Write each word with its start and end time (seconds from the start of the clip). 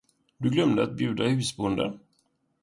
Du 0.39 0.49
glömde 0.49 0.83
att 0.83 0.95
bjuda 0.97 1.27
husbonden. 1.27 1.99